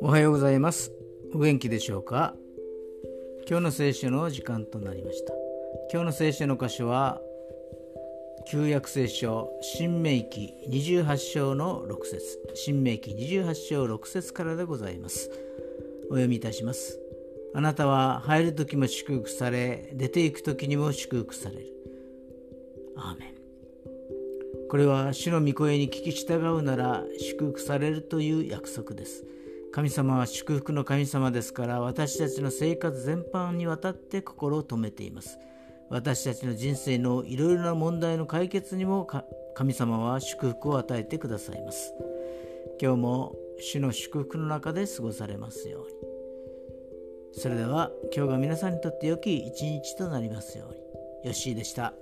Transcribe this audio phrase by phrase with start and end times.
[0.00, 0.92] おはようございます。
[1.34, 2.34] お元気でしょうか？
[3.46, 5.34] 今日の聖書の時間となりました。
[5.92, 7.20] 今日の聖書の箇所は
[8.50, 12.38] 旧約聖書新明記28章の6節。
[12.54, 15.30] 新明記28章6節からでございます。
[16.06, 16.98] お読みいたします。
[17.54, 21.66] あなたは入る時も祝福され出て行く時にも祝福される。
[22.96, 23.34] アーメン。
[24.74, 29.24] これは主の御声に聞き従うなら祝福されるという約束です
[29.72, 35.38] 神様は祝福の神様ですから私たちの生活全般にわたって心を止めています
[35.90, 39.06] 私たちの人生のいろいろな問題の解決にも
[39.54, 41.94] 神様は祝福を与えてくださいます
[42.82, 51.28] 今日も主の祝福の中で過ごされますようにそれでは今日が皆さんにとって良き一日となりますように。
[51.28, 51.94] よしーでした。